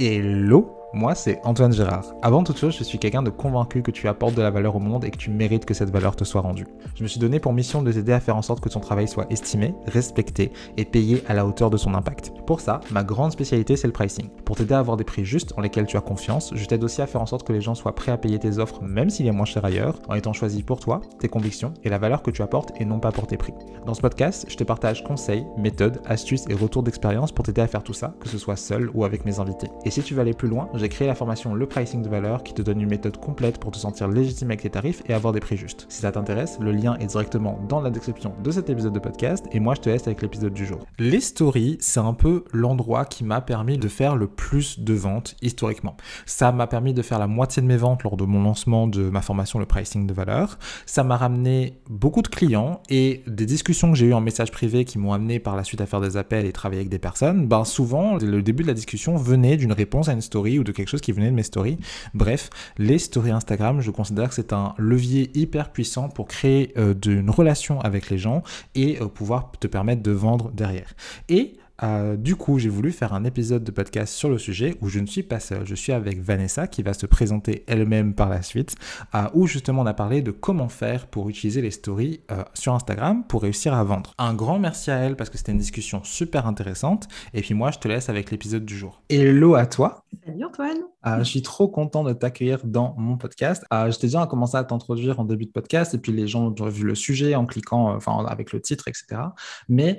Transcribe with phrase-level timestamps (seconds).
[0.00, 2.04] Hello moi, c'est Antoine Gérard.
[2.20, 4.80] Avant toute chose, je suis quelqu'un de convaincu que tu apportes de la valeur au
[4.80, 6.66] monde et que tu mérites que cette valeur te soit rendue.
[6.96, 9.06] Je me suis donné pour mission de t'aider à faire en sorte que ton travail
[9.06, 12.32] soit estimé, respecté et payé à la hauteur de son impact.
[12.44, 14.30] Pour ça, ma grande spécialité, c'est le pricing.
[14.44, 17.00] Pour t'aider à avoir des prix justes en lesquels tu as confiance, je t'aide aussi
[17.02, 19.28] à faire en sorte que les gens soient prêts à payer tes offres même s'il
[19.28, 22.32] est moins cher ailleurs, en étant choisi pour toi, tes convictions et la valeur que
[22.32, 23.54] tu apportes et non pas pour tes prix.
[23.86, 27.68] Dans ce podcast, je te partage conseils, méthodes, astuces et retours d'expérience pour t'aider à
[27.68, 29.68] faire tout ça, que ce soit seul ou avec mes invités.
[29.84, 32.42] Et si tu veux aller plus loin, j'ai créé la formation Le Pricing de Valeur
[32.42, 35.34] qui te donne une méthode complète pour te sentir légitime avec tes tarifs et avoir
[35.34, 35.84] des prix justes.
[35.90, 39.44] Si ça t'intéresse, le lien est directement dans la description de cet épisode de podcast
[39.52, 40.78] et moi je te laisse avec l'épisode du jour.
[40.98, 45.36] Les stories, c'est un peu l'endroit qui m'a permis de faire le plus de ventes
[45.42, 45.98] historiquement.
[46.24, 49.10] Ça m'a permis de faire la moitié de mes ventes lors de mon lancement de
[49.10, 50.58] ma formation Le Pricing de Valeur.
[50.86, 54.86] Ça m'a ramené beaucoup de clients et des discussions que j'ai eues en message privé
[54.86, 57.46] qui m'ont amené par la suite à faire des appels et travailler avec des personnes.
[57.46, 60.69] Ben souvent, le début de la discussion venait d'une réponse à une story ou de
[60.72, 61.78] quelque chose qui venait de mes stories.
[62.14, 66.94] Bref, les stories Instagram, je considère que c'est un levier hyper puissant pour créer euh,
[67.06, 68.42] une relation avec les gens
[68.74, 70.94] et euh, pouvoir te permettre de vendre derrière.
[71.28, 74.88] Et euh, du coup, j'ai voulu faire un épisode de podcast sur le sujet où
[74.88, 75.66] je ne suis pas seul.
[75.66, 78.74] Je suis avec Vanessa qui va se présenter elle-même par la suite,
[79.14, 82.74] euh, où justement on a parlé de comment faire pour utiliser les stories euh, sur
[82.74, 84.14] Instagram pour réussir à vendre.
[84.18, 87.08] Un grand merci à elle parce que c'était une discussion super intéressante.
[87.34, 89.02] Et puis moi, je te laisse avec l'épisode du jour.
[89.08, 90.04] Hello à toi.
[90.26, 91.18] Salut Antoine.
[91.18, 93.64] je suis trop content de t'accueillir dans mon podcast.
[93.70, 96.68] je t'ai déjà commencé à t'introduire en début de podcast et puis les gens ont
[96.68, 99.22] vu le sujet en cliquant, enfin avec le titre, etc.
[99.68, 99.98] Mais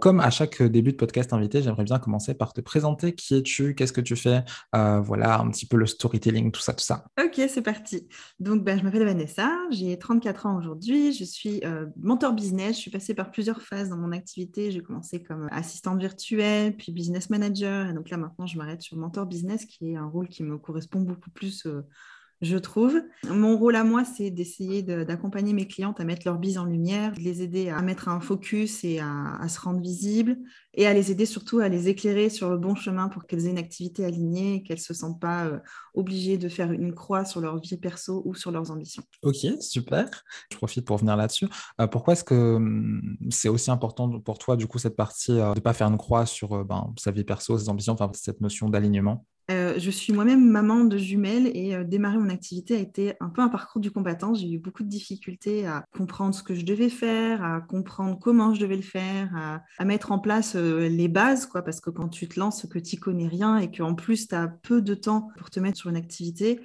[0.00, 3.12] comme à chaque début de podcast invité, j'aimerais bien commencer par te présenter.
[3.12, 4.44] Qui es-tu Qu'est-ce que tu fais
[4.76, 7.06] euh, Voilà, un petit peu le storytelling, tout ça, tout ça.
[7.20, 8.06] Ok, c'est parti.
[8.38, 12.76] Donc, ben, je m'appelle Vanessa, j'ai 34 ans aujourd'hui, je suis euh, mentor business.
[12.76, 14.70] Je suis passée par plusieurs phases dans mon activité.
[14.70, 17.90] J'ai commencé comme assistante virtuelle, puis business manager.
[17.90, 20.56] Et donc là, maintenant, je m'arrête sur mentor business, qui est un rôle qui me
[20.56, 21.66] correspond beaucoup plus.
[21.66, 21.82] Euh,
[22.42, 23.00] je trouve.
[23.28, 27.12] Mon rôle à moi, c'est d'essayer d'accompagner mes clientes à mettre leur bise en lumière,
[27.12, 30.36] de les aider à mettre un focus et à, se rendre visibles,
[30.74, 33.50] et à les aider surtout à les éclairer sur le bon chemin pour qu'elles aient
[33.50, 35.58] une activité alignée, qu'elles ne se sentent pas euh,
[35.94, 39.04] obligées de faire une croix sur leur vie perso ou sur leurs ambitions.
[39.22, 40.08] Ok, super.
[40.50, 41.46] Je profite pour venir là-dessus.
[41.80, 45.50] Euh, pourquoi est-ce que hum, c'est aussi important pour toi, du coup, cette partie euh,
[45.50, 48.40] de ne pas faire une croix sur ben, sa vie perso, ses ambitions, enfin, cette
[48.40, 49.26] notion d'alignement?
[49.72, 53.28] Euh, je suis moi-même maman de jumelles et euh, démarrer mon activité a été un
[53.28, 54.34] peu un parcours du combattant.
[54.34, 58.54] J'ai eu beaucoup de difficultés à comprendre ce que je devais faire, à comprendre comment
[58.54, 59.30] je devais le faire,
[59.78, 62.78] à, mettre en place euh, les bases, quoi, parce que quand tu te lances, que
[62.78, 65.90] tu connais rien et qu'en plus tu as peu de temps pour te mettre sur
[65.90, 66.60] une activité,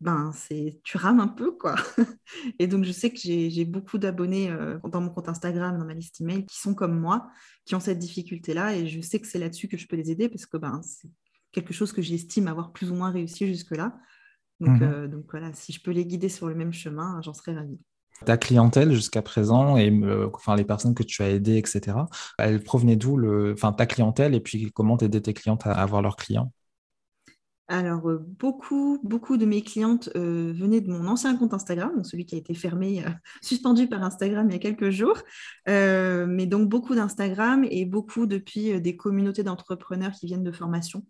[0.00, 1.74] ben c'est tu rames un peu quoi.
[2.60, 4.54] et donc je sais que j'ai beaucoup d'abonnés
[4.84, 7.30] dans mon compte Instagram, dans ma liste email, qui sont comme moi,
[7.64, 10.10] qui ont cette difficulté là, et je sais que c'est là-dessus que je peux les
[10.12, 11.08] aider parce que ben c'est
[11.60, 13.98] quelque chose que j'estime avoir plus ou moins réussi jusque-là.
[14.60, 14.82] Donc, mhm.
[14.82, 17.78] euh, donc voilà, si je peux les guider sur le même chemin, j'en serais ravie.
[18.24, 19.92] Ta clientèle jusqu'à présent et
[20.34, 21.96] enfin, les personnes que tu as aidées, etc.,
[22.38, 26.02] elles provenaient d'où le, enfin, ta clientèle et puis comment t'aider tes clientes à avoir
[26.02, 26.52] leurs clients?
[27.68, 32.06] Alors, euh, beaucoup, beaucoup de mes clientes euh, venaient de mon ancien compte Instagram, donc
[32.06, 33.04] celui qui a été fermé,
[33.42, 35.18] suspendu par Instagram il y a quelques jours.
[35.66, 41.04] mais donc, beaucoup d'Instagram et beaucoup depuis des communautés d'entrepreneurs qui viennent de formation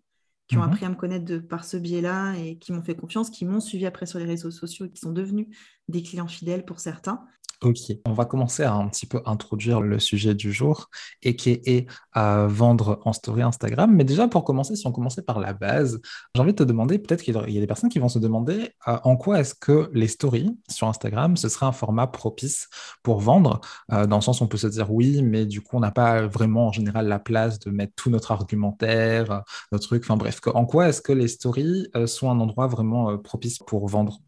[0.49, 0.69] qui ont mhm.
[0.69, 3.85] appris à me connaître par ce biais-là et qui m'ont fait confiance, qui m'ont suivi
[3.85, 5.47] après sur les réseaux sociaux et qui sont devenus
[5.87, 7.23] des clients fidèles pour certains.
[7.61, 10.89] Ok, on va commencer à un petit peu introduire le sujet du jour
[11.21, 13.93] et qui est vendre en story Instagram.
[13.93, 15.99] Mais déjà, pour commencer, si on commençait par la base,
[16.33, 18.71] j'ai envie de te demander, peut-être qu'il y a des personnes qui vont se demander
[18.87, 22.69] euh, en quoi est-ce que les stories sur Instagram, ce serait un format propice
[23.03, 23.59] pour vendre,
[23.91, 25.91] euh, dans le sens où on peut se dire oui, mais du coup, on n'a
[25.91, 29.39] pas vraiment en général la place de mettre tout notre argumentaire, euh,
[29.73, 33.59] notre truc, enfin bref, en quoi est-ce que les stories sont un endroit vraiment propice
[33.59, 34.21] pour vendre?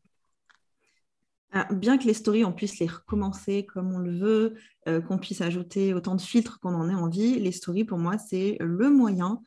[1.72, 4.54] Bien que les stories, on puisse les recommencer comme on le veut,
[4.88, 8.18] euh, qu'on puisse ajouter autant de filtres qu'on en ait envie, les stories, pour moi,
[8.18, 9.42] c'est le moyen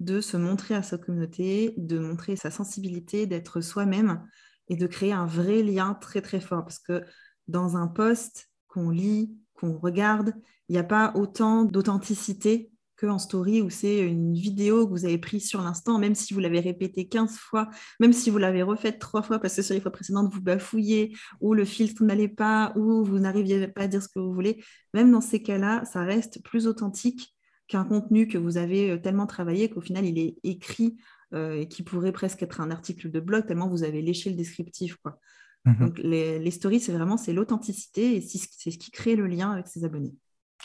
[0.00, 4.22] de se montrer à sa communauté, de montrer sa sensibilité, d'être soi-même
[4.68, 6.64] et de créer un vrai lien très, très fort.
[6.64, 7.04] Parce que
[7.48, 10.34] dans un post qu'on lit, qu'on regarde,
[10.68, 15.18] il n'y a pas autant d'authenticité qu'en story où c'est une vidéo que vous avez
[15.18, 17.68] prise sur l'instant, même si vous l'avez répété 15 fois,
[18.00, 21.16] même si vous l'avez refaite trois fois parce que sur les fois précédentes, vous bafouillez
[21.40, 24.62] ou le filtre n'allait pas ou vous n'arriviez pas à dire ce que vous voulez.
[24.94, 27.34] Même dans ces cas-là, ça reste plus authentique
[27.68, 30.96] qu'un contenu que vous avez euh, tellement travaillé qu'au final, il est écrit
[31.34, 34.36] euh, et qui pourrait presque être un article de blog tellement vous avez léché le
[34.36, 34.96] descriptif.
[34.96, 35.20] Quoi.
[35.66, 39.26] Mmh Donc les, les stories, c'est vraiment c'est l'authenticité et c'est ce qui crée le
[39.26, 40.14] lien avec ses abonnés.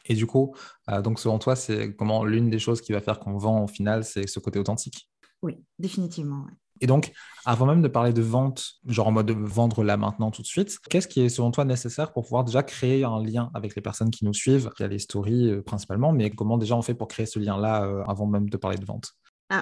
[0.06, 0.56] Et du coup,
[0.90, 3.68] euh, donc selon toi, c'est comment l'une des choses qui va faire qu'on vend au
[3.68, 5.10] final, c'est ce côté authentique?
[5.42, 6.46] Oui, définitivement.
[6.82, 7.14] Et donc,
[7.46, 10.48] avant même de parler de vente, genre en mode de vendre là maintenant tout de
[10.48, 13.82] suite, qu'est-ce qui est selon toi nécessaire pour pouvoir déjà créer un lien avec les
[13.82, 14.70] personnes qui nous suivent?
[14.80, 17.40] Il y a les stories euh, principalement, mais comment déjà on fait pour créer ce
[17.40, 19.14] lien-là euh, avant même de parler de vente?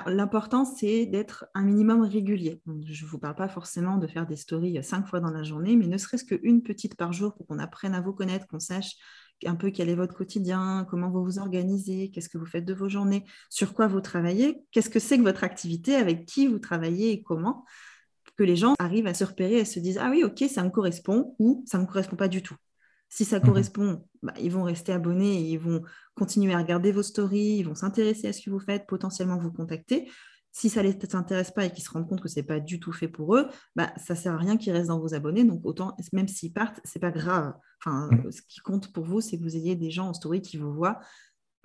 [0.05, 2.61] L'important, c'est d'être un minimum régulier.
[2.85, 5.75] Je ne vous parle pas forcément de faire des stories cinq fois dans la journée,
[5.75, 8.95] mais ne serait-ce qu'une petite par jour pour qu'on apprenne à vous connaître, qu'on sache
[9.45, 12.73] un peu quel est votre quotidien, comment vous vous organisez, qu'est-ce que vous faites de
[12.73, 16.59] vos journées, sur quoi vous travaillez, qu'est-ce que c'est que votre activité, avec qui vous
[16.59, 17.65] travaillez et comment,
[18.38, 20.69] que les gens arrivent à se repérer et se disent ah oui ok ça me
[20.69, 22.55] correspond ou ça ne me correspond pas du tout.
[23.09, 23.45] Si ça mhm.
[23.45, 25.81] correspond, bah, ils vont rester abonnés, ils vont
[26.15, 29.51] continuer à regarder vos stories, ils vont s'intéresser à ce que vous faites, potentiellement vous
[29.51, 30.09] contacter.
[30.51, 32.59] Si ça ne les intéresse pas et qu'ils se rendent compte que ce n'est pas
[32.59, 35.13] du tout fait pour eux, bah, ça ne sert à rien qu'ils restent dans vos
[35.13, 35.45] abonnés.
[35.45, 37.53] Donc, autant, même s'ils partent, ce n'est pas grave.
[37.80, 38.31] Enfin, mm.
[38.31, 40.74] Ce qui compte pour vous, c'est que vous ayez des gens en story qui vous
[40.74, 41.00] voient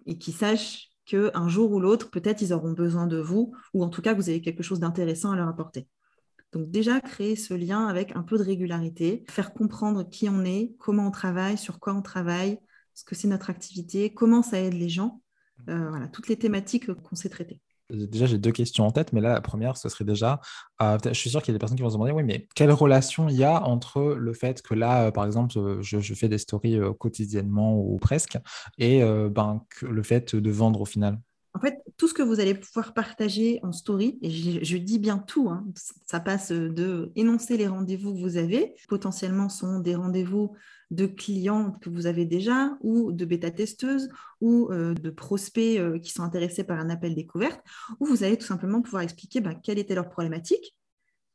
[0.06, 3.88] et qui sachent qu'un jour ou l'autre, peut-être ils auront besoin de vous, ou en
[3.88, 5.88] tout cas que vous avez quelque chose d'intéressant à leur apporter.
[6.53, 10.75] Donc déjà, créer ce lien avec un peu de régularité, faire comprendre qui on est,
[10.79, 12.59] comment on travaille, sur quoi on travaille,
[12.94, 15.23] ce que c'est notre activité, comment ça aide les gens.
[15.69, 17.61] Euh, voilà, toutes les thématiques qu'on sait traiter.
[17.91, 20.41] Déjà, j'ai deux questions en tête, mais là, la première, ce serait déjà,
[20.83, 22.49] euh, je suis sûr qu'il y a des personnes qui vont se demander, oui, mais
[22.56, 26.15] quelle relation il y a entre le fait que là, euh, par exemple, euh, je,
[26.15, 28.38] fais des stories quotidiennement ou presque,
[28.79, 31.21] et ben, le fait de vendre au final?
[31.56, 35.17] En fait, tout ce que vous allez pouvoir partager en story, et je, dis bien
[35.17, 35.64] tout, hein,
[36.05, 40.55] ça passe de énoncer les rendez-vous que vous avez, potentiellement sont des rendez-vous
[40.91, 44.11] de clients que vous avez déjà, ou de bêta-testeuses,
[44.43, 47.62] ou euh, de prospects euh, qui sont intéressés par un appel découverte,
[48.00, 50.76] où vous allez tout simplement pouvoir expliquer bah, quelle était leur problématique,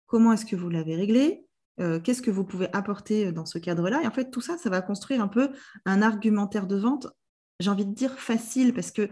[0.05, 1.47] comment est-ce que vous l'avez réglée,
[1.79, 4.03] euh, qu'est-ce que vous pouvez apporter dans ce cadre-là.
[4.03, 5.49] Et en fait, tout ça, ça va construire un peu
[5.85, 7.07] un argumentaire de vente
[7.61, 9.09] j'ai envie de dire facile parce que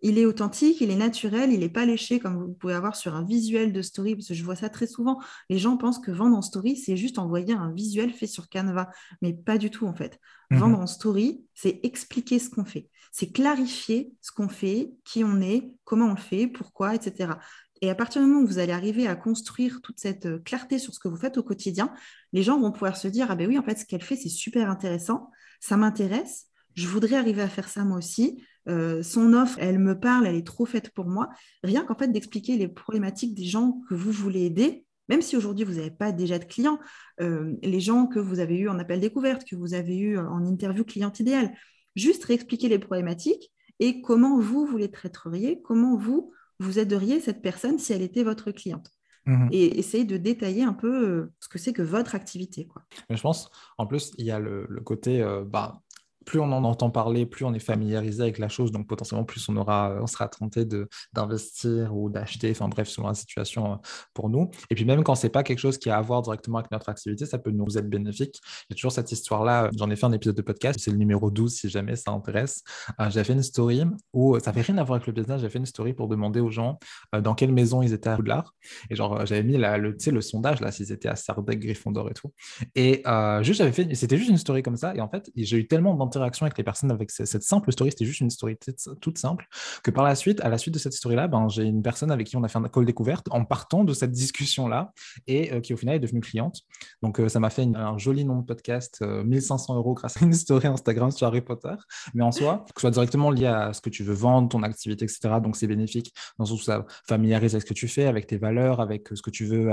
[0.00, 3.16] il est authentique, il est naturel, il n'est pas léché comme vous pouvez avoir sur
[3.16, 5.20] un visuel de story, parce que je vois ça très souvent.
[5.50, 8.90] Les gens pensent que vendre en story, c'est juste envoyer un visuel fait sur Canva,
[9.22, 10.20] mais pas du tout en fait.
[10.50, 10.58] Mhm.
[10.58, 15.40] Vendre en story, c'est expliquer ce qu'on fait, c'est clarifier ce qu'on fait, qui on
[15.40, 17.32] est, comment on le fait, pourquoi, etc.
[17.80, 20.78] Et à partir du moment où vous allez arriver à construire toute cette euh, clarté
[20.78, 21.92] sur ce que vous faites au quotidien,
[22.32, 24.28] les gens vont pouvoir se dire, ah ben oui, en fait, ce qu'elle fait, c'est
[24.28, 25.30] super intéressant,
[25.60, 28.42] ça m'intéresse, je voudrais arriver à faire ça moi aussi.
[28.68, 31.28] Euh, son offre, elle me parle, elle est trop faite pour moi.
[31.62, 35.64] Rien qu'en fait d'expliquer les problématiques des gens que vous voulez aider, même si aujourd'hui
[35.64, 36.78] vous n'avez pas déjà de clients,
[37.20, 40.44] euh, les gens que vous avez eu en appel découverte, que vous avez eu en
[40.44, 41.54] interview client idéal,
[41.96, 43.50] juste réexpliquer les problématiques
[43.80, 48.22] et comment vous, vous les traiteriez, comment vous, vous aideriez cette personne si elle était
[48.24, 48.90] votre cliente.
[49.26, 52.66] Mmh et essayer de détailler un peu euh, ce que c'est que votre activité.
[52.66, 52.82] Quoi.
[53.10, 55.82] je pense, en plus, il y a le, côté, bah,
[56.28, 59.48] plus on en entend parler, plus on est familiarisé avec la chose, donc potentiellement plus
[59.48, 60.66] on aura, on sera tenté
[61.14, 63.76] d'investir ou d'acheter, enfin bref, selon la situation euh,
[64.12, 64.50] pour nous.
[64.68, 66.90] Et puis même quand c'est pas quelque chose qui a à voir directement avec notre
[66.90, 68.42] activité, ça peut nous être bénéfique.
[68.70, 71.50] A toujours cette histoire-là, j'en ai fait un épisode de podcast, c'est le numéro 12
[71.50, 72.62] si jamais ça intéresse.
[73.00, 75.48] Euh, j'ai fait une story où ça n'avait rien à voir avec le business, j'ai
[75.48, 76.78] fait une story pour demander aux gens
[77.14, 78.52] euh, dans quelle maison ils étaient à Poudlard.
[78.90, 82.14] Et genre, j'avais mis la, le, le sondage là, s'ils étaient à Sardec, Gryffondor et
[82.14, 82.34] tout.
[82.74, 83.02] Et
[83.40, 84.94] juste, j'avais fait, c'était juste une story comme ça.
[84.94, 88.04] Et en fait, j'ai eu tellement d'intérêt avec les personnes avec cette simple story, c'était
[88.04, 88.56] juste une story
[89.00, 89.46] toute simple,
[89.82, 92.26] que par la suite, à la suite de cette story-là, ben, j'ai une personne avec
[92.26, 94.92] qui on a fait un call découverte en partant de cette discussion-là
[95.26, 96.62] et euh, qui au final est devenue cliente.
[97.02, 100.24] Donc euh, ça m'a fait un joli nom de podcast, 1500 euh, euros grâce à
[100.24, 101.74] une story Instagram sur Harry Potter.
[102.14, 104.62] Mais en soi, que ce soit directement lié à ce que tu veux vendre, ton
[104.62, 105.36] activité, etc.
[105.42, 108.26] Donc c'est bénéfique dans le sens où ça familiarise avec ce que tu fais, avec
[108.26, 109.70] tes valeurs, avec ce que tu veux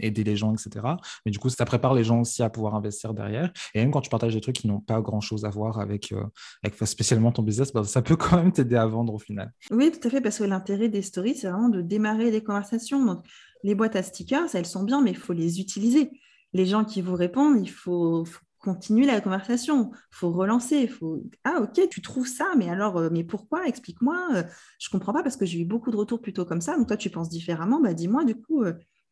[0.00, 0.86] aider les gens, etc.
[1.24, 3.50] Mais du coup, ça prépare les gens aussi à pouvoir investir derrière.
[3.74, 6.12] Et même quand tu partages des trucs qui n'ont pas grand-chose à voir avec avec,
[6.12, 6.24] euh,
[6.62, 9.52] avec spécialement ton business, bah, ça peut quand même t'aider à vendre au final.
[9.70, 13.04] Oui, tout à fait, parce que l'intérêt des stories, c'est vraiment de démarrer des conversations.
[13.04, 13.24] Donc,
[13.64, 16.10] les boîtes à stickers, elles sont bien, mais il faut les utiliser.
[16.52, 18.24] Les gens qui vous répondent, il faut,
[18.60, 22.96] continuer la conversation, il faut relancer, il faut ah ok tu trouves ça, mais alors
[22.96, 23.68] euh, mais pourquoi?
[23.68, 24.18] Explique-moi.
[24.34, 24.42] Euh,
[24.80, 26.76] je comprends pas parce que j'ai eu beaucoup de retours plutôt comme ça.
[26.76, 28.64] Donc toi tu penses différemment, bah dis-moi du coup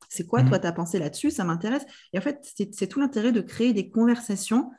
[0.08, 0.62] c'est quoi toi mmh.
[0.62, 1.87] tu as pensé là-dessus, ça m'intéresse.
[2.12, 2.40] Et en fait
[2.73, 4.73] c'est tout l'intérêt de créer des conversations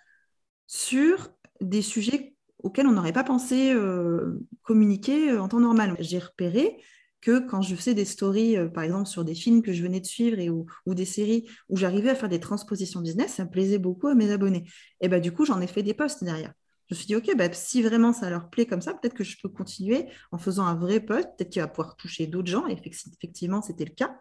[0.67, 1.29] sur
[1.61, 5.95] des sujets auxquels on n'aurait pas pensé euh, communiquer euh, en temps normal.
[5.99, 6.77] J'ai repéré
[7.21, 9.99] que quand je faisais des stories, euh, par exemple, sur des films que je venais
[9.99, 13.79] de suivre et, ou, des séries où j'arrivais à faire des transpositions business, ça plaisait
[13.79, 14.69] beaucoup à mes abonnés.
[15.01, 16.53] Et bah, du coup, j'en ai fait des posts derrière.
[16.89, 19.23] Je me suis dit, OK, bah, si vraiment ça leur plaît comme ça, peut-être que
[19.23, 22.65] je peux continuer en faisant un vrai post, peut-être qu'il va pouvoir toucher d'autres gens.
[22.67, 24.15] Et effectivement, c'était le cas.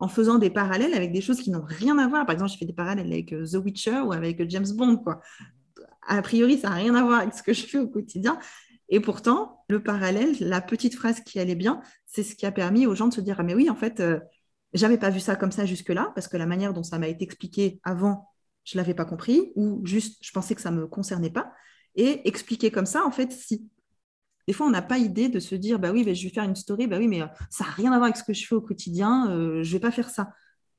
[0.00, 2.26] En faisant des parallèles avec des choses qui n'ont rien à voir.
[2.26, 4.96] Par exemple, j'ai fait des parallèles avec The Witcher ou avec James Bond.
[4.96, 5.20] Quoi
[6.06, 8.38] a priori, ça n'a rien à voir avec ce que je fais au quotidien.
[8.88, 12.86] Et pourtant, le parallèle, la petite phrase qui allait bien, c'est ce qui a permis
[12.86, 14.20] aux gens de se dire, ah mais oui, en fait, euh,
[14.72, 17.24] j'avais pas vu ça comme ça jusque-là, parce que la manière dont ça m'a été
[17.24, 18.28] expliqué avant,
[18.64, 21.52] je l'avais pas compris, ou juste, je pensais que ça me concernait pas.
[21.96, 23.68] Et expliquer comme ça, en fait, si.
[24.46, 26.56] Des fois, on n'a pas idée de se dire, bah oui, je vais faire une
[26.56, 28.54] story, bah oui, mais euh, ça n'a rien à voir avec ce que je fais
[28.54, 30.32] au quotidien, euh, je vais pas faire ça.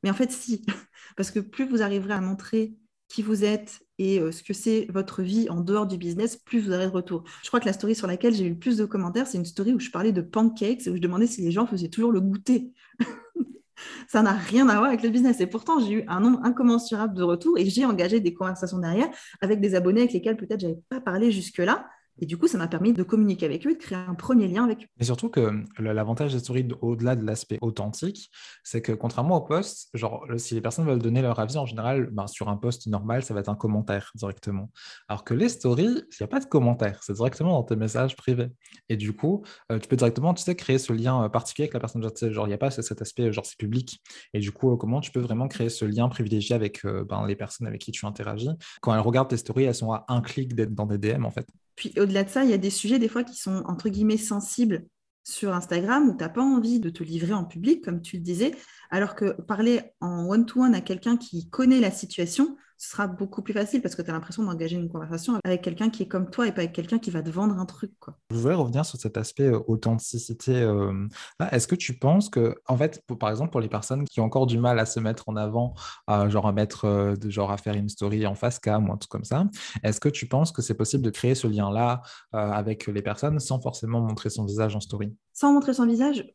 [0.04, 0.64] Mais en fait, si,
[1.18, 2.76] parce que plus vous arriverez à montrer
[3.16, 6.60] qui vous êtes et euh, ce que c'est votre vie en dehors du business, plus
[6.60, 7.24] vous aurez de retour.
[7.44, 9.46] Je crois que la story sur laquelle j'ai eu le plus de commentaires, c'est une
[9.46, 12.12] story où je parlais de pancakes et où je demandais si les gens faisaient toujours
[12.12, 12.74] le goûter.
[14.10, 15.40] ça n'a rien à voir avec le business.
[15.40, 19.08] Et pourtant, j'ai eu un nombre incommensurable de retours et j'ai engagé des conversations derrière
[19.40, 21.88] avec des abonnés avec lesquels peut-être je n'avais pas parlé jusque-là.
[22.22, 24.64] Et du coup, ça m'a permis de communiquer avec eux, de créer un premier lien
[24.64, 24.88] avec eux.
[25.00, 28.32] Et surtout que l'avantage des stories, au-delà de l'aspect authentique,
[28.64, 32.10] c'est que contrairement aux posts, genre, si les personnes veulent donner leur avis, en général,
[32.12, 34.72] ben, sur un post normal, ça va être un commentaire directement.
[35.08, 38.16] Alors que les stories, il n'y a pas de commentaire, c'est directement dans tes messages
[38.16, 38.50] privés.
[38.90, 41.74] Et du coup, euh, tu peux directement, tu sais, créer ce lien euh, particulier avec
[41.74, 42.02] la personne.
[42.32, 44.02] Genre, il n'y a pas cet aspect, genre, c'est public.
[44.34, 47.36] Et du coup, comment tu peux vraiment créer ce lien privilégié avec euh, ben, les
[47.36, 48.50] personnes avec qui tu interagis?
[48.82, 51.32] Quand elles regardent tes stories, elles sont à un clic d'être dans des DM, en
[51.32, 51.48] fait.
[51.76, 54.18] Puis au-delà de ça, il y a des sujets des fois qui sont entre guillemets
[54.18, 54.86] sensibles
[55.24, 58.22] sur Instagram où tu n'as pas envie de te livrer en public, comme tu le
[58.22, 58.56] disais,
[58.92, 63.54] alors que parler en one-to-one à quelqu'un qui connaît la situation, ce sera beaucoup plus
[63.54, 66.48] facile parce que tu as l'impression d'engager une conversation avec quelqu'un qui est comme toi
[66.48, 67.94] et pas avec quelqu'un qui va te vendre un truc.
[68.00, 68.18] Quoi.
[68.32, 70.62] Je voudrais revenir sur cet aspect euh, authenticité.
[70.62, 71.08] Euh,
[71.52, 74.46] Est-ce que tu penses que, en fait, par exemple, pour les personnes qui ont encore
[74.46, 75.74] du mal à se mettre en avant,
[76.28, 79.12] genre à mettre, euh, genre à faire une story en face cam ou un truc
[79.12, 79.46] comme ça,
[79.84, 82.02] est-ce que tu penses que c'est possible de créer ce lien-là
[82.32, 85.16] avec les personnes sans forcément montrer son visage en story?
[85.34, 86.26] Sans montrer son visage,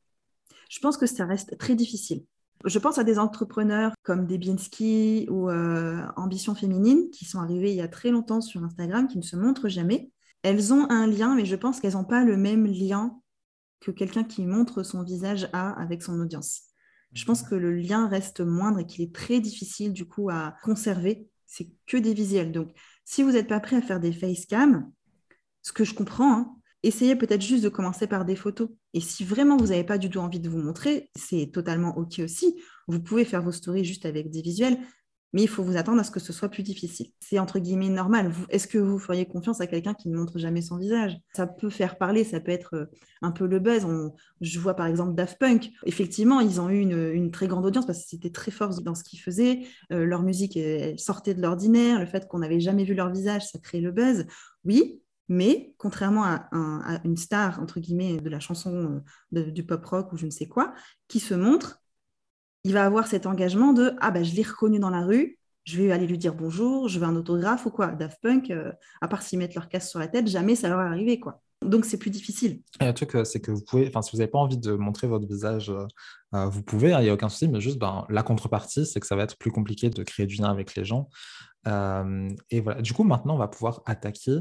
[0.68, 2.24] je pense que ça reste très difficile.
[2.66, 7.76] Je pense à des entrepreneurs comme Debinsky ou euh, Ambition Féminine qui sont arrivés il
[7.76, 10.10] y a très longtemps sur Instagram, qui ne se montrent jamais.
[10.42, 13.18] Elles ont un lien, mais je pense qu'elles n'ont pas le même lien
[13.80, 16.64] que quelqu'un qui montre son visage à avec son audience.
[17.12, 20.54] Je pense que le lien reste moindre et qu'il est très difficile du coup à
[20.62, 21.28] conserver.
[21.46, 22.52] C'est que des visuels.
[22.52, 22.72] Donc,
[23.04, 24.90] si vous n'êtes pas prêt à faire des facecam,
[25.62, 28.68] ce que je comprends, hein, essayez peut-être juste de commencer par des photos.
[28.94, 32.20] Et si vraiment vous n'avez pas du tout envie de vous montrer, c'est totalement OK
[32.20, 32.60] aussi.
[32.88, 34.78] Vous pouvez faire vos stories juste avec des visuels,
[35.32, 37.08] mais il faut vous attendre à ce que ce soit plus difficile.
[37.20, 38.32] C'est entre guillemets normal.
[38.48, 41.16] Est-ce que vous feriez confiance à quelqu'un qui ne montre jamais son visage?
[41.34, 42.86] Ça peut faire parler, ça peut être euh,
[43.22, 43.86] un peu le buzz.
[44.40, 45.70] je vois par exemple Daft Punk.
[45.84, 49.04] Effectivement, ils ont eu une, très grande audience parce que c'était très fort dans ce
[49.04, 49.60] qu'ils faisaient.
[49.92, 50.58] Euh, leur musique
[50.96, 52.00] sortait de l'ordinaire.
[52.00, 54.26] Le fait qu'on n'avait jamais vu leur visage, ça crée le buzz.
[54.64, 54.99] Oui,
[55.30, 59.00] mais contrairement à, une star, entre guillemets, de la chanson
[59.36, 60.74] euh, du pop rock ou je ne sais quoi,
[61.06, 61.80] qui se montre,
[62.64, 65.80] il va avoir cet engagement de Ah, ben je l'ai reconnu dans la rue, je
[65.80, 67.92] vais aller lui dire bonjour, je veux un autographe ou quoi.
[67.92, 70.80] Daft Punk, euh, à part s'ils mettent leur casse sur la tête, jamais ça leur
[70.80, 71.40] est arrivé, quoi.
[71.64, 72.62] Donc c'est plus difficile.
[72.80, 74.72] Et un truc, euh, c'est que vous pouvez, enfin, si vous n'avez pas envie de
[74.72, 75.72] montrer votre visage,
[76.32, 79.06] vous pouvez, hein, il n'y a aucun souci, mais juste ben, la contrepartie, c'est que
[79.06, 81.08] ça va être plus compliqué de créer du lien avec les gens.
[81.66, 84.38] et voilà, du coup, maintenant, on va pouvoir attaquer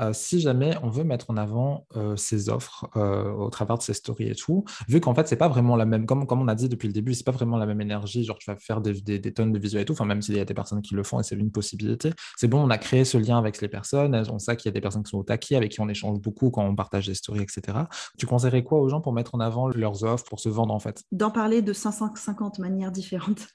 [0.00, 3.82] euh, si jamais on veut mettre en avant euh, ces offres euh, au travers de
[3.82, 6.48] ces stories et tout, vu qu'en fait, c'est pas vraiment la même, comme, comme on
[6.48, 8.80] a dit depuis le début, c'est pas vraiment la même énergie, genre tu vas faire
[8.80, 10.94] des, des, tonnes de visuels et tout, enfin même s'il y a des personnes qui
[10.94, 13.68] le font et c'est une possibilité, c'est bon, on a créé ce lien avec les
[13.68, 15.88] personnes, on sait qu'il y a des personnes qui sont au taquet, avec qui on
[15.88, 17.78] échange beaucoup quand on partage des stories, etc.
[18.18, 20.78] Tu conseillerais quoi aux gens pour mettre en avant leurs offres, pour se vendre en
[20.78, 21.02] fait?
[21.12, 23.48] D'en parler de 550 manières différentes,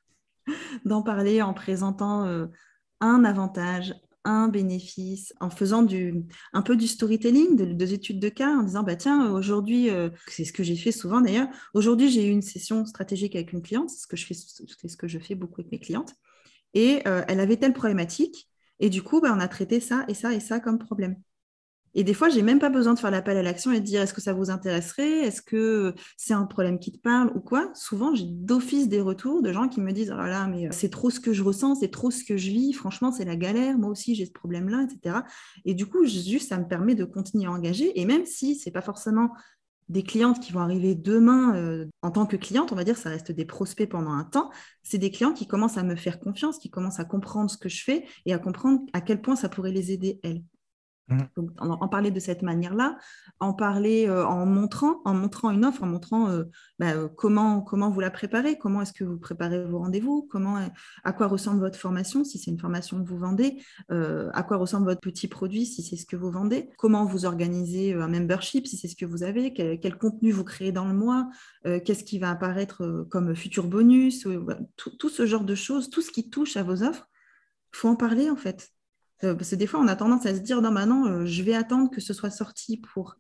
[0.85, 2.47] d'en parler en présentant
[3.01, 8.29] un avantage, un bénéfice en faisant du, un peu du storytelling, de, des études de
[8.29, 12.09] cas, en disant bah, tiens, aujourd'hui, euh, c'est ce que j'ai fait souvent d'ailleurs, aujourd'hui
[12.09, 15.07] j'ai eu une session stratégique avec une cliente, c'est ce que je fais, ce que
[15.07, 16.15] je fais beaucoup avec mes clientes,
[16.73, 18.49] et euh, elle avait telle problématique,
[18.79, 21.17] et du coup, bah, on a traité ça et ça et ça comme problème.
[21.95, 24.01] Et des fois, j'ai même pas besoin de faire l'appel à l'action et de dire
[24.01, 25.19] est-ce que ça vous intéresserait?
[25.19, 27.69] Est-ce que c'est un problème qui te parle ou quoi?
[27.75, 30.71] Souvent, j'ai d'office des retours de gens qui me disent oh là là, mais euh,
[30.71, 33.35] c'est trop ce que je ressens, c'est trop ce que je vis, franchement, c'est la
[33.35, 35.17] galère, moi aussi j'ai ce problème-là, etc.
[35.65, 37.99] Et du coup, juste, ça me permet de continuer à engager.
[37.99, 39.31] Et même si c'est pas forcément
[39.89, 43.09] des clientes qui vont arriver demain euh, en tant que cliente, on va dire, ça
[43.09, 44.49] reste des prospects pendant un temps.
[44.81, 47.69] C'est des clients qui commencent à me faire confiance, qui commencent à comprendre ce que
[47.69, 50.43] je fais et à comprendre à quel point ça pourrait les aider, elles.
[51.09, 51.19] Mmh.
[51.35, 52.97] Donc, en, parler de cette manière-là,
[53.41, 56.45] en parler euh, en montrant, en montrant une offre, en montrant euh,
[56.79, 60.59] bah, euh, comment, comment vous la préparez, comment est-ce que vous préparez vos rendez-vous, comment,
[61.03, 64.85] à quoi ressemble votre formation, si c'est une formation que vous vendez, à quoi ressemble
[64.85, 68.77] votre petit produit, si c'est ce que vous vendez, comment vous organisez un membership, si
[68.77, 71.29] c'est ce que vous avez, quel, contenu vous créez dans le mois,
[71.63, 74.27] qu'est-ce qui va apparaître comme futur bonus,
[74.75, 77.07] tout, tout ce genre de choses, tout ce qui touche à vos offres,
[77.71, 78.72] faut en parler en fait.
[79.23, 81.43] Euh, parce que des fois, on a tendance à se dire non, maintenant, euh, je
[81.43, 83.17] vais attendre que ce soit sorti pour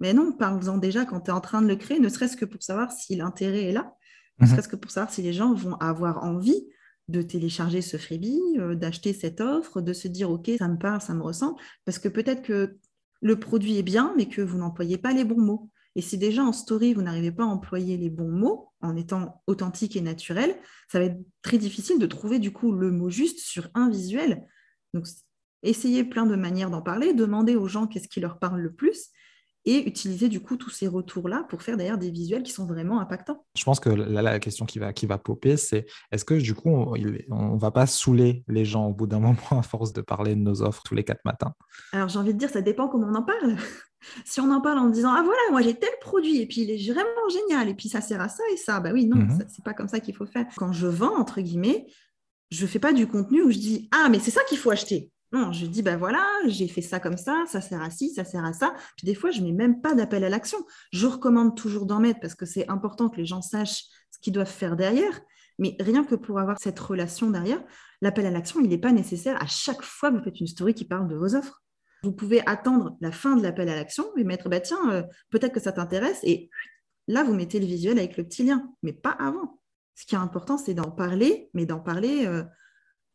[0.00, 2.44] Mais non, parle-en déjà quand tu es en train de le créer, ne serait-ce que
[2.44, 3.94] pour savoir si l'intérêt est là,
[4.38, 4.52] ne mhm.
[4.52, 6.66] serait-ce que pour savoir si les gens vont avoir envie
[7.08, 11.00] de télécharger ce freebie, euh, d'acheter cette offre, de se dire OK, ça me parle,
[11.00, 12.78] ça me ressemble, parce que peut-être que
[13.20, 15.70] le produit est bien, mais que vous n'employez pas les bons mots.
[15.96, 19.42] Et si déjà en story, vous n'arrivez pas à employer les bons mots en étant
[19.46, 20.56] authentique et naturel,
[20.88, 24.46] ça va être très difficile de trouver du coup le mot juste sur un visuel.
[24.94, 25.06] Donc,
[25.62, 29.10] essayez plein de manières d'en parler, demandez aux gens qu'est-ce qui leur parle le plus
[29.66, 33.00] et utiliser du coup tous ces retours-là pour faire d'ailleurs des visuels qui sont vraiment
[33.00, 33.44] impactants.
[33.56, 36.54] Je pense que là, la question qui va, qui va popper, c'est est-ce que du
[36.54, 40.00] coup, on ne va pas saouler les gens au bout d'un moment à force de
[40.00, 41.52] parler de nos offres tous les quatre matins?
[41.92, 43.56] Alors j'ai envie de dire, ça dépend comment on en parle.
[44.24, 46.70] si on en parle en disant, ah voilà, moi j'ai tel produit et puis il
[46.70, 49.44] est vraiment génial et puis ça sert à ça et ça, bah oui, non, mhm.
[49.48, 50.46] c'est pas comme ça qu'il faut faire.
[50.56, 51.86] Quand je vends, entre guillemets,
[52.50, 55.10] je fais pas du contenu où je dis, ah mais c'est ça qu'il faut acheter.
[55.32, 58.24] Non, je dis, ben voilà, j'ai fait ça comme ça, ça sert à ci, ça
[58.24, 58.74] sert à ça.
[58.96, 60.58] Puis des fois, je ne mets même pas d'appel à l'action.
[60.92, 64.32] Je recommande toujours d'en mettre parce que c'est important que les gens sachent ce qu'ils
[64.32, 65.20] doivent faire derrière.
[65.60, 67.62] Mais rien que pour avoir cette relation derrière,
[68.00, 70.74] l'appel à l'action, il n'est pas nécessaire à chaque fois que vous faites une story
[70.74, 71.62] qui parle de vos offres.
[72.02, 75.52] Vous pouvez attendre la fin de l'appel à l'action et mettre, bah, tiens, euh, peut-être
[75.52, 76.18] que ça t'intéresse.
[76.24, 76.50] Et
[77.06, 79.60] là, vous mettez le visuel avec le petit lien, mais pas avant.
[79.94, 82.42] Ce qui est important, c'est d'en parler, mais d'en parler euh,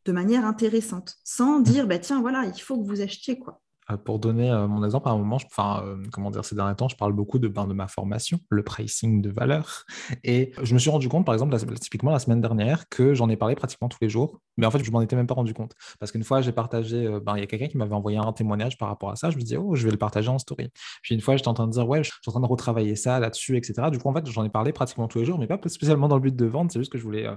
[0.06, 3.38] de manière intéressante, sans dire, bah, tiens, voilà, il faut que vous achetiez.
[3.38, 3.60] quoi.
[3.90, 6.74] Euh, pour donner euh, mon exemple, à un moment, enfin, euh, comment dire, ces derniers
[6.74, 9.84] temps, je parle beaucoup de, ben, de ma formation, le pricing de valeur.
[10.24, 13.36] Et je me suis rendu compte, par exemple, typiquement la semaine dernière, que j'en ai
[13.36, 14.40] parlé pratiquement tous les jours.
[14.56, 15.72] Mais en fait, je m'en étais même pas rendu compte.
[16.00, 18.76] Parce qu'une fois, j'ai partagé, ben, il y a quelqu'un qui m'avait envoyé un témoignage
[18.78, 19.30] par rapport à ça.
[19.30, 20.68] Je me dis, oh, je vais le partager en story.
[21.02, 22.96] Puis une fois, j'étais en train de dire, ouais, je suis en train de retravailler
[22.96, 23.90] ça là-dessus, etc.
[23.90, 26.16] Du coup, en fait, j'en ai parlé pratiquement tous les jours, mais pas spécialement dans
[26.16, 26.70] le but de vendre.
[26.72, 27.28] C'est juste que je voulais,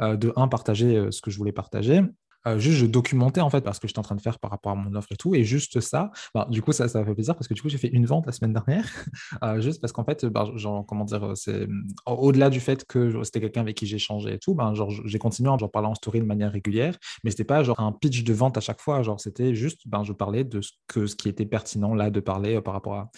[0.00, 2.02] de un, partager ce que je voulais partager
[2.46, 4.72] euh, juste je documentais en fait parce que j'étais en train de faire par rapport
[4.72, 5.34] à mon offre et tout.
[5.34, 7.78] Et juste ça, bah, du coup, ça, ça fait plaisir parce que du coup, j'ai
[7.78, 8.84] fait une vente la semaine dernière.
[9.42, 10.46] Euh, juste parce qu'en fait, bah,
[10.86, 11.68] comment dire, c'est
[12.06, 15.18] au-delà du fait que c'était quelqu'un avec qui j'ai changé et tout, ben, genre, j'ai
[15.18, 18.24] continué en genre, parlant en story de manière régulière, mais c'était pas genre un pitch
[18.24, 19.02] de vente à chaque fois.
[19.02, 22.20] Genre, c'était juste, ben, je parlais de ce, que, ce qui était pertinent là de
[22.20, 23.10] parler euh, par rapport à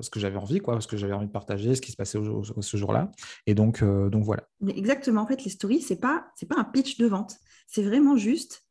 [0.00, 2.18] ce que j'avais envie, quoi, ce que j'avais envie de partager, ce qui se passait
[2.60, 3.10] ce jour-là.
[3.46, 4.44] Et donc, donc voilà.
[4.66, 5.20] exactement.
[5.20, 7.36] En fait, les stories, c'est pas, pas un pitch de vente.
[7.66, 8.63] C'est vraiment juste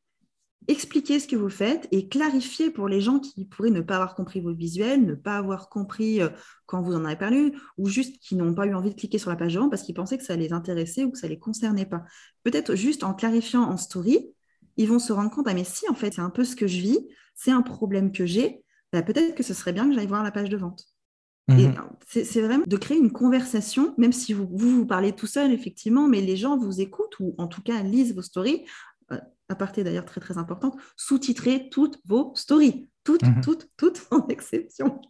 [0.68, 4.16] expliquer ce que vous faites et clarifier pour les gens qui pourraient ne pas avoir
[4.16, 6.30] compris vos visuels, ne pas avoir compris euh,
[6.66, 9.30] quand vous en avez parlé, ou juste qui n'ont pas eu envie de cliquer sur
[9.30, 11.40] la page de vente parce qu'ils pensaient que ça les intéressait ou que ça les
[11.40, 12.04] concernait pas.
[12.44, 14.34] Peut-être juste en clarifiant en story,
[14.78, 16.68] ils vont se rendre compte, ah mais si, en fait, c'est un peu ce que
[16.68, 17.00] je vis,
[17.36, 20.32] c'est un problème que j'ai, bah, peut-être que ce serait bien que j'aille voir la
[20.32, 20.86] page de vente.
[21.50, 21.76] Mhm.
[22.08, 26.08] C'est vraiment de créer une conversation, même si vous, vous, vous parlez tout seul, effectivement,
[26.08, 28.64] mais les gens vous écoutent ou en tout cas lisent vos stories
[29.50, 32.90] à partir d'ailleurs très très importante, sous-titrer toutes vos stories.
[33.04, 33.42] Toutes, mhm.
[33.42, 35.02] toutes, toutes, sans exception.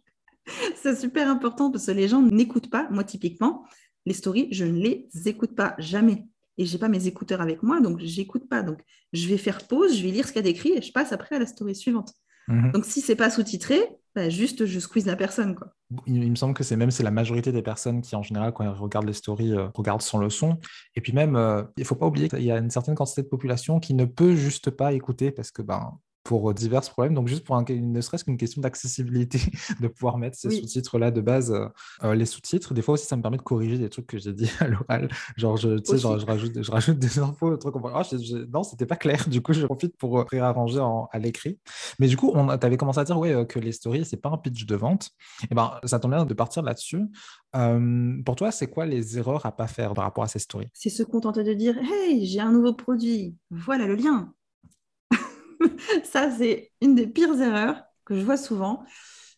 [0.76, 2.88] C'est super important parce que les gens n'écoutent pas.
[2.90, 3.64] Moi, typiquement,
[4.04, 6.26] les stories, je ne les écoute pas jamais.
[6.58, 8.62] Et j'ai pas mes écouteurs avec moi, donc j'écoute pas.
[8.62, 8.80] Donc
[9.12, 11.12] je vais faire pause, je vais lire ce qu'il y a décrit et je passe
[11.12, 12.12] après à la story suivante.
[12.48, 12.72] Mhm.
[12.72, 13.80] Donc si c'est pas sous-titré,
[14.14, 15.54] bah, juste je squeeze la personne.
[15.54, 15.74] Quoi.
[16.06, 18.64] Il, me semble que c'est même c'est la majorité des personnes qui, en général, quand
[18.64, 20.58] elles regardent les stories, euh, regardent sans le son.
[20.94, 23.22] Et puis même, euh, il ne faut pas oublier qu'il y a une certaine quantité
[23.22, 27.14] de population qui ne peut juste pas écouter parce que ben, pour euh, divers problèmes.
[27.14, 29.38] Donc, juste pour un, ne serait-ce qu'une question d'accessibilité,
[29.80, 31.68] de pouvoir mettre ces sous-titres-là de base, euh,
[32.02, 32.74] euh, les sous-titres.
[32.74, 35.08] Des fois aussi, ça me permet de corriger des trucs que j'ai dit à l'oral.
[35.36, 38.86] Genre, je, genre, je, rajoute, je rajoute des infos, trucs comme oh, je, non, c'était
[38.86, 39.28] pas clair.
[39.28, 40.80] Du coup, je profite pour réarranger
[41.12, 41.60] à l'écrit.
[41.98, 44.38] Mais du coup, tu avais commencé à dire ouais, que les stories, c'est pas un
[44.38, 45.10] pitch de vente.
[45.42, 47.02] Et eh ben, ça tombe bien de partir là-dessus.
[47.52, 50.68] pour toi, c'est quoi les erreurs à pas faire par rapport à ces stories?
[50.72, 54.32] C'est se contenter de dire Hey, j'ai un nouveau produit, voilà le lien.
[56.04, 58.84] ça, c'est une des pires erreurs que je vois souvent.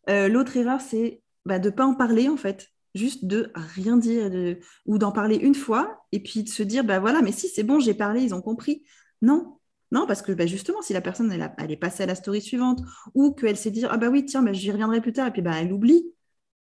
[0.09, 2.69] Euh, l'autre erreur, c'est bah, de ne pas en parler, en fait.
[2.95, 6.99] Juste de rien dire ou d'en parler une fois et puis de se dire, bah
[6.99, 8.85] voilà, mais si c'est bon, j'ai parlé, ils ont compris.
[9.21, 9.59] Non,
[9.93, 12.81] non, parce que bah, justement, si la personne elle, est passée à la story suivante
[13.15, 15.43] ou qu'elle sait dire, ah bah oui, tiens, bah, j'y reviendrai plus tard, et puis
[15.43, 16.13] bah, elle oublie.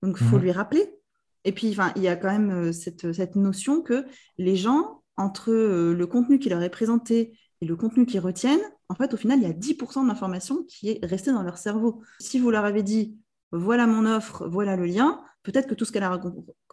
[0.02, 0.42] Donc, il faut mhm.
[0.42, 0.94] lui rappeler.
[1.44, 4.04] Et puis, il y a quand même euh, cette, cette, notion que
[4.36, 8.60] les gens, entre euh, le contenu qui leur est présenté et le contenu qu'ils retiennent,
[8.88, 11.58] en fait, au final, il y a 10% de l'information qui est restée dans leur
[11.58, 12.02] cerveau.
[12.20, 13.18] Si vous leur avez dit,
[13.50, 16.20] voilà mon offre, voilà le lien, peut-être que tout ce qu'elle a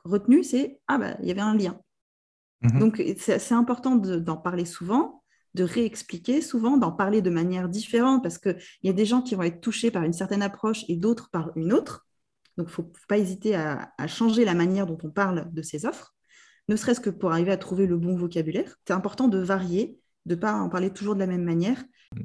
[0.04, 1.80] retenu, c'est, ah bah, il y avait un lien.
[2.62, 2.80] Mhm.
[2.80, 5.24] Donc, c'est important d'en parler souvent,
[5.56, 9.36] de réexpliquer souvent, d'en parler de manière différente, parce qu'il y a des gens qui
[9.36, 12.06] vont être touchés par une certaine approche et d'autres par une autre.
[12.58, 15.62] Donc, il ne faut pas hésiter à, à changer la manière dont on parle de
[15.62, 16.14] ces offres,
[16.68, 18.76] ne serait-ce que pour arriver à trouver le bon vocabulaire.
[18.88, 21.78] C'est important de varier de ne pas en parler toujours de la même manière.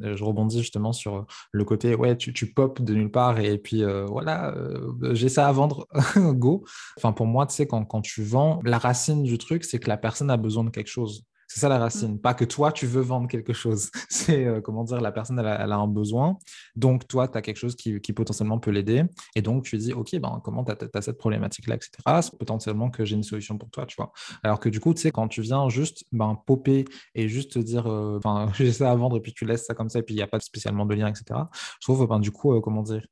[0.02, 3.58] Euh, je rebondis justement sur le côté, ouais, tu, tu pop de nulle part et
[3.58, 5.86] puis euh, voilà, euh, j'ai ça à vendre,
[6.16, 6.64] go.
[6.96, 9.88] Enfin, pour moi, tu sais, quand, quand tu vends, la racine du truc, c'est que
[9.88, 11.24] la personne a besoin de quelque chose.
[11.52, 11.82] C'est ça la mmh.
[11.82, 12.20] racine.
[12.20, 13.90] Pas que toi, tu veux vendre quelque chose.
[14.08, 16.38] C'est, euh, comment dire, la personne, elle a, un besoin.
[16.76, 19.02] Donc, toi, tu as quelque chose qui, potentiellement peut l'aider.
[19.34, 21.90] Et donc, tu dis, OK, ben, comment tu as, cette problématique-là, etc.
[22.22, 24.12] C'est potentiellement que j'ai une solution pour toi, tu vois.
[24.44, 26.84] Alors que du coup, tu sais, quand tu viens juste ben, popper
[27.16, 28.20] et juste te dire, euh,
[28.54, 30.22] j'ai ça à vendre et puis tu laisses ça comme ça et puis il n'y
[30.22, 31.40] a pas spécialement de lien, etc.
[31.80, 33.04] Je trouve, ben, du coup, euh, comment dire,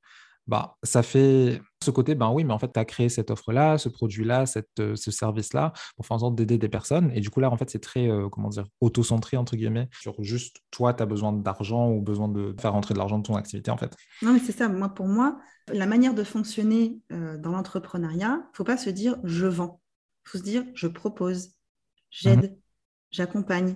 [0.49, 3.77] bah, ça fait ce côté, ben oui, mais en fait, tu as créé cette offre-là,
[3.77, 4.45] ce produit-là,
[4.81, 7.13] euh, ce service-là, pour faire en sorte d'aider des personnes.
[7.15, 10.15] Et du coup, là, en fait, c'est très, euh, comment dire, auto-centré, entre guillemets, sur
[10.23, 13.37] juste toi, tu as besoin d'argent ou besoin de faire rentrer de l'argent de ton
[13.37, 13.95] activité, en fait.
[14.23, 14.69] Non, mais c'est ça.
[14.69, 15.39] Moi, pour moi,
[15.73, 19.83] la manière de fonctionner euh, dans l'entrepreneuriat, il ne faut pas se dire je vends.
[20.27, 21.51] Il faut se dire je propose,
[22.11, 22.57] j'aide, mmh
[23.11, 23.75] j'accompagne.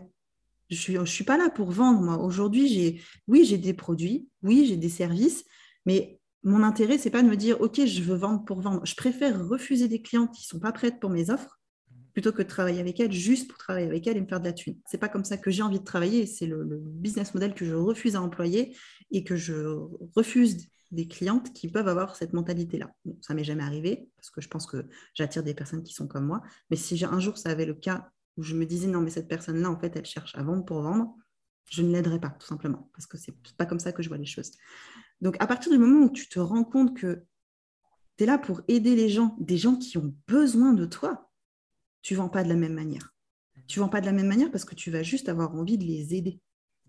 [0.68, 2.18] Je ne suis pas là pour vendre, moi.
[2.18, 5.46] Aujourd'hui, j'ai, oui, j'ai des produits, oui, j'ai des services,
[5.86, 8.84] mais mon intérêt, c'est pas de me dire, OK, je veux vendre pour vendre.
[8.84, 11.60] Je préfère refuser des clientes qui sont pas prêtes pour mes offres
[12.12, 14.44] plutôt que de travailler avec elles juste pour travailler avec elles et me faire de
[14.44, 14.76] la thune.
[14.86, 16.26] C'est pas comme ça que j'ai envie de travailler.
[16.26, 18.76] C'est le, business model que je refuse à employer
[19.10, 19.78] et que je
[20.14, 22.90] refuse des clientes qui peuvent avoir cette mentalité-là.
[23.06, 26.06] Ça ça m'est jamais arrivé parce que je pense que j'attire des personnes qui sont
[26.06, 26.42] comme moi.
[26.70, 29.28] Mais si un jour ça avait le cas où je me disais non, mais cette
[29.28, 31.14] personne-là, en fait, elle cherche à vendre pour vendre,
[31.70, 34.18] je ne l'aiderais pas, tout simplement, parce que c'est pas comme ça que je vois
[34.18, 34.52] les choses.
[35.22, 37.24] Donc, à partir du moment où tu te rends compte que
[38.18, 41.30] tu es là pour aider les gens, des gens qui ont besoin de toi,
[42.02, 43.14] tu ne vends pas de la même manière.
[43.68, 45.78] Tu ne vends pas de la même manière parce que tu vas juste avoir envie
[45.78, 46.40] de les aider.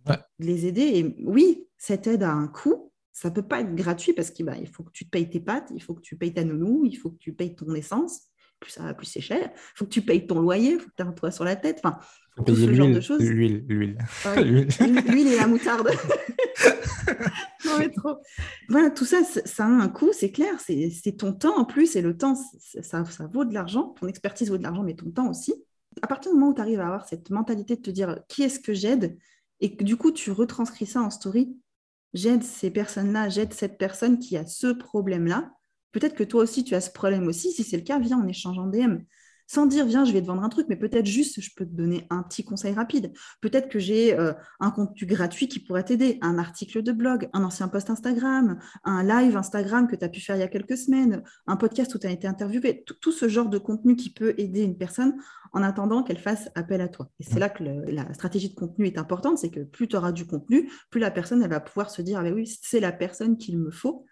[0.08, 0.82] De les aider.
[0.82, 2.92] Et oui, cette aide a un coût.
[3.12, 5.40] Ça ne peut pas être gratuit parce qu'il bah, faut que tu te payes tes
[5.40, 8.24] pâtes, il faut que tu payes ta nounou, il faut que tu payes ton essence.
[8.60, 9.52] Plus ça va, plus c'est cher.
[9.54, 11.44] Il faut que tu payes ton loyer, il faut que tu aies un toit sur
[11.44, 11.80] la tête.
[11.84, 12.00] Enfin,
[12.36, 13.98] faut payer l'huile, l'huile,
[14.38, 14.68] l'huile.
[15.08, 15.88] l'huile et la moutarde.
[18.70, 20.60] Voilà, tout ça, ça a un coût, c'est clair.
[20.60, 22.36] C'est ton temps en plus, et le temps,
[22.82, 23.96] ça, vaut de l'argent.
[24.00, 25.54] Ton expertise vaut de l'argent, mais ton temps aussi.
[26.02, 28.44] À partir du moment où tu arrives à avoir cette mentalité de te dire qui
[28.44, 29.18] est-ce que j'aide,
[29.60, 31.56] et que du coup, tu retranscris ça en story,
[32.14, 35.52] j'aide ces personnes-là, j'aide cette personne qui a ce problème-là.
[35.92, 37.52] Peut-être que toi aussi, tu as ce problème aussi.
[37.52, 38.98] Si c'est le cas, viens, on échange en DM
[39.48, 41.72] sans dire viens, je vais te vendre un truc, mais peut-être juste je peux te
[41.72, 43.12] donner un petit conseil rapide.
[43.42, 47.44] Peut-être que j'ai euh, un contenu gratuit qui pourrait t'aider, un article de blog, un
[47.44, 50.78] ancien post Instagram, un live Instagram que tu as pu faire il y a quelques
[50.78, 54.34] semaines, un podcast où tu as été interviewé, tout, ce genre de contenu qui peut
[54.38, 55.16] aider une personne
[55.52, 57.10] en attendant qu'elle fasse appel à toi.
[57.20, 60.12] Et c'est là que la stratégie de contenu est importante, c'est que plus tu auras
[60.12, 62.92] du contenu, plus la personne elle va pouvoir se dire ah ben oui, c'est la
[62.92, 64.06] personne qu'il me faut.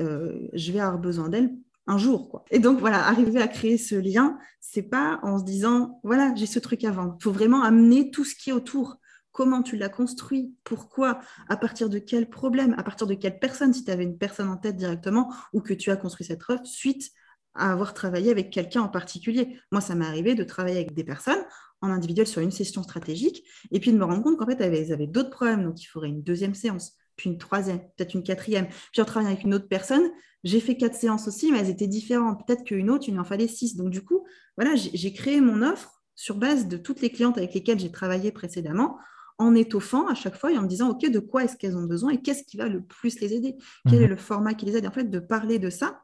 [0.00, 1.50] Euh, je vais avoir besoin d'elle
[1.86, 2.28] un jour.
[2.28, 2.44] Quoi.
[2.50, 6.46] Et donc, voilà, arriver à créer ce lien, c'est pas en se disant, voilà, j'ai
[6.46, 7.16] ce truc à vendre.
[7.20, 8.98] Il faut vraiment amener tout ce qui est autour.
[9.32, 10.54] Comment tu l'as construit?
[10.62, 11.20] Pourquoi?
[11.48, 12.74] À partir de quel problème?
[12.76, 13.72] À partir de quelle personne?
[13.72, 16.66] Si tu avais une personne en tête directement ou que tu as construit cette offre
[16.66, 17.10] suite
[17.54, 19.58] à avoir travaillé avec quelqu'un en particulier.
[19.72, 21.42] Moi, ça m'est arrivé de travailler avec des personnes
[21.80, 24.92] en individuel sur une session stratégique et puis de me rendre compte qu'en fait, elles
[24.92, 25.64] avaient d'autres problèmes.
[25.64, 28.68] Donc, il faudrait une deuxième séance puis une troisième, peut-être une quatrième.
[28.92, 30.10] Puis en travaillant avec une autre personne,
[30.44, 32.44] j'ai fait quatre séances aussi, mais elles étaient différentes.
[32.46, 33.76] Peut-être qu'une autre, il en fallait six.
[33.76, 37.54] Donc du coup, voilà, j'ai créé mon offre sur base de toutes les clientes avec
[37.54, 38.98] lesquelles j'ai travaillé précédemment,
[39.38, 41.84] en étoffant à chaque fois et en me disant, OK, de quoi est-ce qu'elles ont
[41.84, 43.56] besoin et qu'est-ce qui va le plus les aider?
[43.88, 44.04] Quel mhm.
[44.04, 44.86] est le format qui les aide?
[44.86, 46.02] En fait, de parler de ça,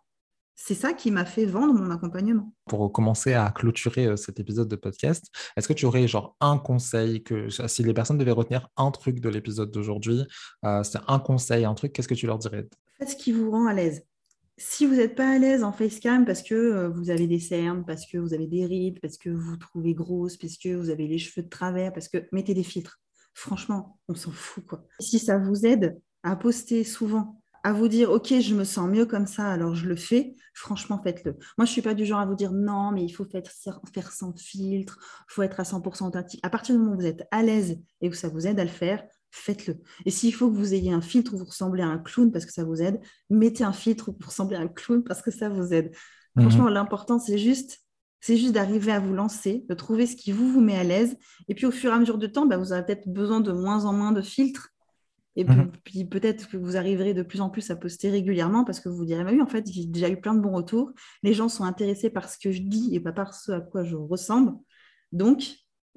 [0.60, 2.52] c'est ça qui m'a fait vendre mon accompagnement.
[2.66, 6.58] Pour commencer à clôturer euh, cet épisode de podcast, est-ce que tu aurais genre un
[6.58, 10.24] conseil que si les personnes devaient retenir un truc de l'épisode d'aujourd'hui,
[10.64, 12.68] euh, c'est un conseil, un truc, qu'est-ce que tu leur dirais?
[12.98, 14.02] Faites ce qui vous rend à l'aise.
[14.56, 17.84] Si vous n'êtes pas à l'aise en facecam parce que euh, vous avez des cernes,
[17.86, 20.90] parce que vous avez des rides, parce que vous, vous trouvez grosse, parce que vous
[20.90, 23.00] avez les cheveux de travers, parce que mettez des filtres.
[23.32, 24.84] Franchement, on s'en fout quoi.
[24.98, 29.04] Si ça vous aide à poster souvent à vous dire, OK, je me sens mieux
[29.04, 31.32] comme ça, alors je le fais, franchement, faites-le.
[31.58, 33.42] Moi, je ne suis pas du genre à vous dire, non, mais il faut faire,
[33.92, 36.40] faire sans filtre, il faut être à 100% authentique.
[36.42, 38.64] À partir du moment où vous êtes à l'aise et que ça vous aide à
[38.64, 39.82] le faire, faites-le.
[40.06, 42.46] Et s'il faut que vous ayez un filtre où vous ressemblez à un clown parce
[42.46, 45.30] que ça vous aide, mettez un filtre où vous ressemblez à un clown parce que
[45.30, 45.94] ça vous aide.
[46.36, 46.44] Mhm.
[46.44, 47.80] Franchement, l'important, c'est juste
[48.20, 51.16] c'est juste d'arriver à vous lancer, de trouver ce qui vous, vous met à l'aise.
[51.48, 53.52] Et puis au fur et à mesure du temps, bah, vous aurez peut-être besoin de
[53.52, 54.70] moins en moins de filtres
[55.38, 55.70] et mhm.
[55.84, 58.96] puis, peut-être que vous arriverez de plus en plus à poster régulièrement parce que vous
[58.96, 60.90] vous direz, bah oui, en fait, j'ai déjà eu plein de bons retours.
[61.22, 63.84] Les gens sont intéressés par ce que je dis et pas par ce à quoi
[63.84, 64.54] je ressemble.
[65.12, 65.48] Donc,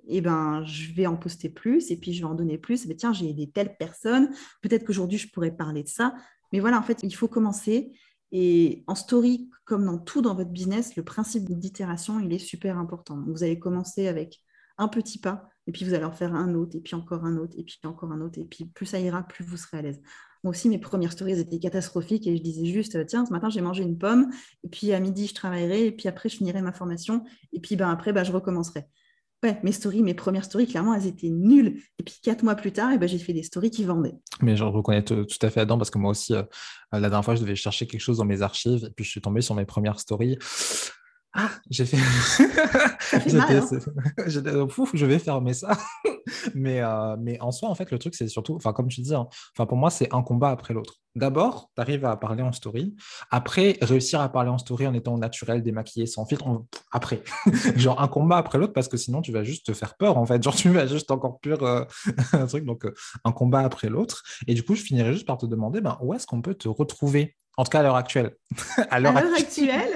[0.07, 2.85] eh ben, je vais en poster plus et puis je vais en donner plus.
[2.85, 4.29] Mais tiens, j'ai aidé telle personne.
[4.61, 6.13] Peut-être qu'aujourd'hui, je pourrais parler de ça.
[6.53, 7.97] Mais voilà, en fait, il faut commencer.
[8.31, 12.77] Et en story, comme dans tout dans votre business, le principe d'itération, il est super
[12.77, 13.19] important.
[13.25, 14.39] vous allez commencer avec
[14.77, 17.37] un petit pas Et puis vous allez en faire un autre, et puis encore un
[17.37, 18.39] autre, et puis encore un autre.
[18.39, 20.01] Et puis plus ça ira, plus vous serez à l'aise.
[20.43, 23.61] Moi aussi, mes premières stories étaient catastrophiques et je disais juste, tiens, ce matin, j'ai
[23.61, 24.31] mangé une pomme,
[24.63, 27.75] et puis à midi, je travaillerai, et puis après, je finirai ma formation, et puis
[27.75, 28.85] ben, après, ben, je recommencerai.
[29.43, 31.81] Ouais, mes stories, mes premières stories, clairement, elles étaient nulles.
[31.97, 34.13] Et puis quatre mois plus tard, et ben, j'ai fait des stories qui vendaient.
[34.41, 36.43] Mais je reconnais tout à fait Adam parce que moi aussi, euh,
[36.91, 39.21] la dernière fois, je devais chercher quelque chose dans mes archives et puis je suis
[39.21, 40.37] tombé sur mes premières stories.
[41.33, 41.97] Ah, j'ai fait.
[41.97, 43.69] fait mal, hein.
[44.27, 45.77] je vais fermer ça.
[46.55, 49.15] mais, euh, mais en soi, en fait, le truc, c'est surtout, enfin, comme tu dis,
[49.15, 50.95] hein, enfin, pour moi, c'est un combat après l'autre.
[51.15, 52.95] D'abord, tu arrives à parler en story.
[53.31, 56.45] Après, réussir à parler en story en étant naturel, démaquillé, sans filtre.
[56.91, 57.21] Après,
[57.75, 60.25] genre un combat après l'autre, parce que sinon, tu vas juste te faire peur, en
[60.25, 60.41] fait.
[60.43, 61.85] Genre, tu vas juste encore pire euh,
[62.33, 62.65] un truc.
[62.65, 64.23] Donc, euh, un combat après l'autre.
[64.47, 66.67] Et du coup, je finirai juste par te demander, ben, où est-ce qu'on peut te
[66.67, 68.35] retrouver en tout cas à l'heure actuelle?
[68.89, 69.93] à l'heure actuelle,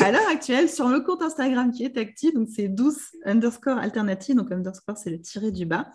[0.00, 4.36] à l'heure actuelle, sur le compte Instagram qui est actif, donc c'est douce underscore alternative,
[4.36, 5.88] donc underscore c'est le tiré du bas.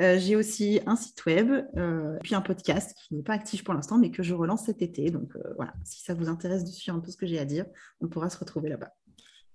[0.00, 3.74] Euh, j'ai aussi un site web, euh, puis un podcast qui n'est pas actif pour
[3.74, 5.10] l'instant, mais que je relance cet été.
[5.10, 7.44] Donc euh, voilà, si ça vous intéresse de suivre un peu ce que j'ai à
[7.44, 7.64] dire,
[8.00, 8.92] on pourra se retrouver là-bas.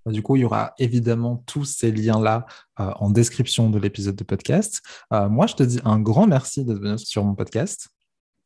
[0.05, 2.45] Du coup, il y aura évidemment tous ces liens-là
[2.75, 4.81] en description de l'épisode de podcast.
[5.11, 7.87] moi, je te dis un grand merci d'être venu sur mon podcast.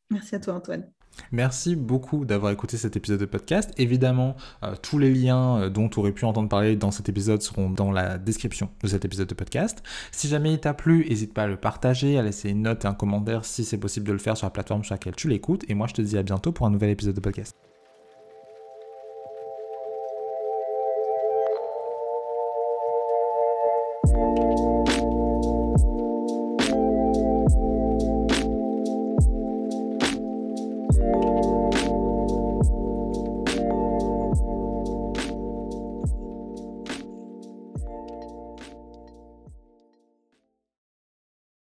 [0.08, 0.88] Merci à toi, Antoine.
[1.32, 3.72] Merci beaucoup d'avoir écouté cet épisode de podcast.
[3.76, 7.42] Évidemment, euh, tous les liens euh, dont tu aurais pu entendre parler dans cet épisode
[7.42, 9.82] seront dans la description de cet épisode de podcast.
[10.12, 12.88] Si jamais il t'a plu, n'hésite pas à le partager, à laisser une note et
[12.88, 15.64] un commentaire si c'est possible de le faire sur la plateforme sur laquelle tu l'écoutes.
[15.68, 17.67] Et moi, je te dis à bientôt pour un nouvel épisode de podcast.